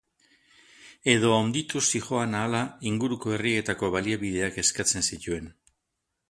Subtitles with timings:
[1.11, 2.61] Edo handituz zihoan ahala
[2.93, 5.55] inguruko herrietako baliabideak eskatzen zituen.